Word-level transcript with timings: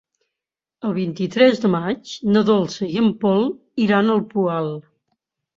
El 0.87 0.93
vint-i-tres 0.95 1.61
de 1.65 1.71
maig 1.75 2.15
na 2.37 2.43
Dolça 2.49 2.89
i 2.89 2.97
en 3.05 3.13
Pol 3.25 3.47
iran 3.87 4.11
al 4.15 4.25
Poal. 4.33 4.73